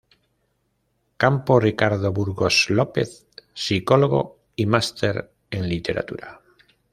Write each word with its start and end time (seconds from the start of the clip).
Campo 1.17 1.59
Ricardo 1.59 2.11
Burgos 2.11 2.71
López, 2.71 3.27
psicólogo 3.53 4.39
y 4.55 4.65
máster 4.65 5.29
en 5.51 5.69
literatura. 5.69 6.41